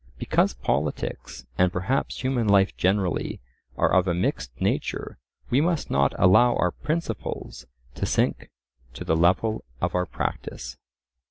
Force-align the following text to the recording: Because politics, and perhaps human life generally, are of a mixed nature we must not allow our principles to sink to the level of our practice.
Because 0.17 0.55
politics, 0.55 1.45
and 1.59 1.71
perhaps 1.71 2.23
human 2.23 2.47
life 2.47 2.75
generally, 2.75 3.39
are 3.77 3.93
of 3.93 4.07
a 4.07 4.15
mixed 4.15 4.49
nature 4.59 5.19
we 5.51 5.61
must 5.61 5.91
not 5.91 6.13
allow 6.17 6.55
our 6.55 6.71
principles 6.71 7.67
to 7.93 8.07
sink 8.07 8.49
to 8.95 9.03
the 9.03 9.15
level 9.15 9.63
of 9.79 9.93
our 9.93 10.07
practice. 10.07 10.75